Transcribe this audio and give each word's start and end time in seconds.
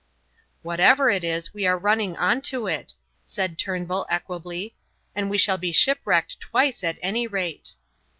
"Whatever 0.63 1.11
it 1.11 1.23
is, 1.23 1.53
we 1.53 1.67
are 1.67 1.77
running 1.77 2.17
on 2.17 2.41
to 2.49 2.65
it," 2.65 2.95
said 3.23 3.59
Turnbull, 3.59 4.07
equably, 4.09 4.73
"and 5.13 5.29
we 5.29 5.37
shall 5.37 5.59
be 5.59 5.71
shipwrecked 5.71 6.39
twice, 6.39 6.83
at 6.83 6.97
any 7.03 7.27
rate." 7.27 7.73